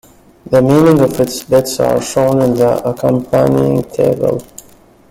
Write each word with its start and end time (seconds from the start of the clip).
The 0.47 0.63
meaning 0.63 0.99
of 1.01 1.19
its 1.19 1.43
bits 1.43 1.79
are 1.79 2.01
shown 2.01 2.41
in 2.41 2.55
the 2.55 2.83
accompanying 2.89 3.83
table. 3.83 4.41